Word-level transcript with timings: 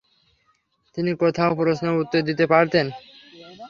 তিনি 0.97 1.11
কোনও 1.19 1.57
প্রশ্নের 1.59 1.99
উত্তর 2.01 2.21
দিতে 2.29 2.45
পারতেন। 2.53 2.85